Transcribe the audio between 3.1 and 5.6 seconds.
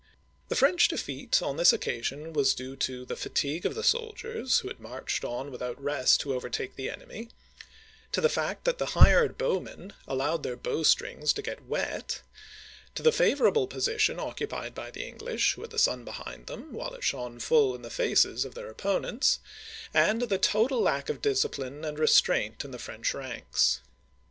fatigue of the soldiers, who had marched on